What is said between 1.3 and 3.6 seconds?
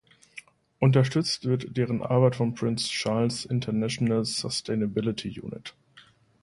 wird deren Arbeit von Prinz Charles'